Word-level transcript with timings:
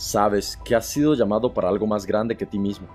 Sabes 0.00 0.56
que 0.64 0.74
has 0.74 0.86
sido 0.86 1.12
llamado 1.12 1.52
para 1.52 1.68
algo 1.68 1.86
más 1.86 2.06
grande 2.06 2.34
que 2.34 2.46
ti 2.46 2.58
mismo. 2.58 2.88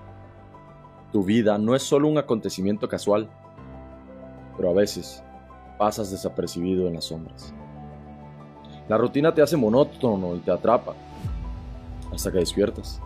Tu 1.11 1.23
vida 1.23 1.55
no 1.55 1.75
es 1.75 1.83
solo 1.83 2.07
un 2.07 2.17
acontecimiento 2.17 2.89
casual, 2.89 3.29
pero 4.57 4.71
a 4.71 4.73
veces 4.73 5.23
pasas 5.77 6.09
desapercibido 6.09 6.87
en 6.87 6.95
las 6.95 7.05
sombras. 7.05 7.53
La 8.89 8.97
rutina 8.97 9.31
te 9.31 9.43
hace 9.43 9.55
monótono 9.55 10.35
y 10.35 10.39
te 10.39 10.49
atrapa 10.49 10.95
hasta 12.11 12.31
que 12.31 12.39
despiertas. 12.39 12.99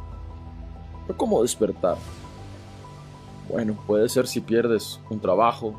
Pero 1.05 1.18
¿cómo 1.18 1.41
despertar? 1.41 1.97
Bueno, 3.50 3.77
puede 3.86 4.07
ser 4.07 4.27
si 4.27 4.39
pierdes 4.39 4.97
un 5.09 5.20
trabajo, 5.20 5.73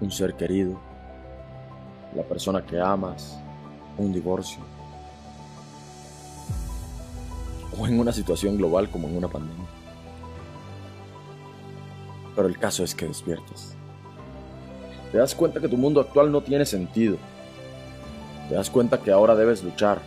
un 0.00 0.12
ser 0.12 0.36
querido, 0.36 0.78
la 2.14 2.22
persona 2.22 2.64
que 2.64 2.80
amas, 2.80 3.36
un 3.98 4.12
divorcio, 4.12 4.60
o 7.78 7.86
en 7.86 7.98
una 7.98 8.12
situación 8.12 8.56
global 8.56 8.90
como 8.90 9.08
en 9.08 9.16
una 9.16 9.28
pandemia. 9.28 9.66
Pero 12.34 12.48
el 12.48 12.58
caso 12.58 12.82
es 12.84 12.94
que 12.94 13.06
despiertas. 13.06 13.74
Te 15.12 15.18
das 15.18 15.34
cuenta 15.34 15.60
que 15.60 15.68
tu 15.68 15.76
mundo 15.76 16.00
actual 16.00 16.32
no 16.32 16.40
tiene 16.40 16.66
sentido. 16.66 17.16
Te 18.48 18.54
das 18.54 18.70
cuenta 18.70 18.98
que 18.98 19.12
ahora 19.12 19.34
debes 19.34 19.62
luchar. 19.62 20.00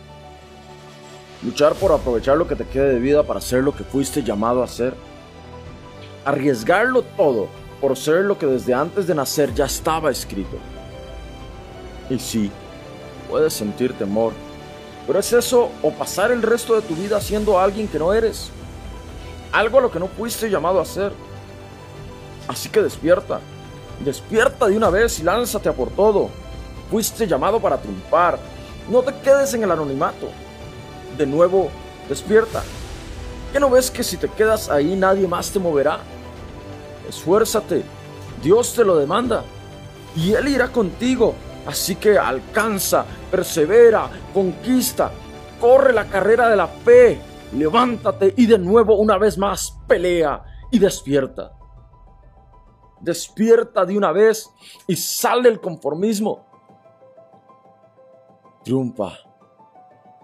Luchar 1.42 1.74
por 1.74 1.92
aprovechar 1.92 2.36
lo 2.36 2.46
que 2.46 2.56
te 2.56 2.66
quede 2.66 2.94
de 2.94 3.00
vida 3.00 3.22
para 3.22 3.40
ser 3.40 3.62
lo 3.62 3.74
que 3.74 3.84
fuiste 3.84 4.22
llamado 4.22 4.62
a 4.62 4.66
ser. 4.66 4.94
Arriesgarlo 6.24 7.02
todo 7.02 7.48
por 7.80 7.96
ser 7.96 8.24
lo 8.24 8.38
que 8.38 8.46
desde 8.46 8.74
antes 8.74 9.06
de 9.06 9.14
nacer 9.14 9.54
ya 9.54 9.64
estaba 9.64 10.10
escrito. 10.10 10.58
Y 12.10 12.18
sí, 12.18 12.50
puedes 13.30 13.52
sentir 13.52 13.92
temor, 13.92 14.32
pero 15.08 15.20
es 15.20 15.32
eso 15.32 15.70
o 15.82 15.90
pasar 15.90 16.30
el 16.32 16.42
resto 16.42 16.74
de 16.74 16.82
tu 16.82 16.94
vida 16.94 17.18
siendo 17.18 17.58
alguien 17.58 17.88
que 17.88 17.98
no 17.98 18.12
eres. 18.12 18.50
Algo 19.52 19.78
a 19.78 19.80
lo 19.80 19.90
que 19.90 19.98
no 19.98 20.06
fuiste 20.06 20.50
llamado 20.50 20.82
a 20.82 20.84
ser. 20.84 21.14
Así 22.46 22.68
que 22.68 22.82
despierta. 22.82 23.40
Despierta 24.04 24.66
de 24.66 24.76
una 24.76 24.90
vez 24.90 25.18
y 25.18 25.22
lánzate 25.22 25.70
a 25.70 25.72
por 25.72 25.88
todo. 25.88 26.28
Fuiste 26.90 27.26
llamado 27.26 27.58
para 27.58 27.78
triunfar. 27.78 28.38
No 28.90 29.00
te 29.00 29.14
quedes 29.20 29.54
en 29.54 29.62
el 29.62 29.70
anonimato. 29.70 30.28
De 31.16 31.24
nuevo, 31.24 31.70
despierta. 32.06 32.62
¿Qué 33.50 33.58
no 33.60 33.70
ves 33.70 33.90
que 33.90 34.04
si 34.04 34.18
te 34.18 34.28
quedas 34.28 34.68
ahí 34.68 34.94
nadie 34.94 35.26
más 35.26 35.50
te 35.50 35.58
moverá? 35.58 36.00
Esfuérzate. 37.08 37.82
Dios 38.42 38.74
te 38.74 38.84
lo 38.84 38.98
demanda. 38.98 39.42
Y 40.14 40.34
Él 40.34 40.48
irá 40.48 40.68
contigo. 40.68 41.34
Así 41.66 41.96
que 41.96 42.18
alcanza, 42.18 43.06
persevera, 43.30 44.10
conquista, 44.32 45.10
corre 45.60 45.92
la 45.92 46.06
carrera 46.06 46.48
de 46.48 46.56
la 46.56 46.66
fe, 46.66 47.20
levántate 47.52 48.34
y 48.36 48.46
de 48.46 48.58
nuevo 48.58 48.96
una 48.96 49.18
vez 49.18 49.38
más 49.38 49.78
pelea 49.86 50.42
y 50.70 50.78
despierta. 50.78 51.52
Despierta 53.00 53.84
de 53.84 53.96
una 53.96 54.12
vez 54.12 54.50
y 54.86 54.96
sal 54.96 55.42
del 55.42 55.60
conformismo. 55.60 56.46
Triunfa, 58.64 59.12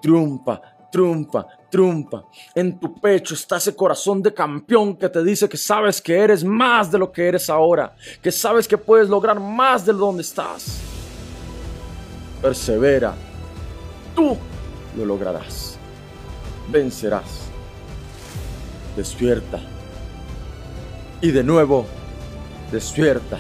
triunfa, 0.02 0.61
triunfa, 0.91 1.46
triunfa. 1.70 2.24
En 2.55 2.78
tu 2.78 3.00
pecho 3.00 3.34
está 3.34 3.56
ese 3.56 3.74
corazón 3.74 4.22
de 4.22 4.34
campeón 4.34 4.96
que 4.96 5.08
te 5.08 5.22
dice 5.22 5.48
que 5.48 5.56
sabes 5.56 6.02
que 6.02 6.16
eres 6.16 6.44
más 6.44 6.91
de 6.91 6.98
lo 6.98 7.11
que 7.11 7.28
eres 7.28 7.48
ahora, 7.48 7.94
que 8.20 8.33
sabes 8.33 8.68
que 8.68 8.77
puedes 8.77 9.08
lograr 9.08 9.39
más 9.39 9.86
de 9.86 9.92
donde 9.92 10.22
estás. 10.22 10.93
Persevera, 12.44 13.14
tú 14.14 14.36
lo 14.98 15.06
lograrás, 15.06 15.78
vencerás. 16.70 17.48
Despierta. 18.94 19.60
Y 21.22 21.30
de 21.30 21.42
nuevo, 21.42 21.86
despierta. 22.70 23.38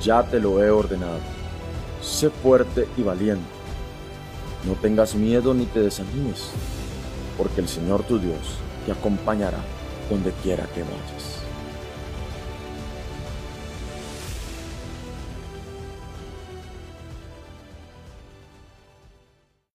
Ya 0.00 0.22
te 0.22 0.38
lo 0.38 0.62
he 0.62 0.70
ordenado. 0.70 1.18
Sé 2.00 2.30
fuerte 2.30 2.86
y 2.96 3.02
valiente. 3.02 3.42
No 4.64 4.74
tengas 4.74 5.16
miedo 5.16 5.54
ni 5.54 5.66
te 5.66 5.80
desanimes, 5.80 6.50
porque 7.36 7.62
el 7.62 7.68
Señor 7.68 8.04
tu 8.04 8.20
Dios 8.20 8.58
te 8.86 8.92
acompañará 8.92 9.58
donde 10.08 10.30
quiera 10.44 10.66
que 10.72 10.82
vayas. 10.82 11.45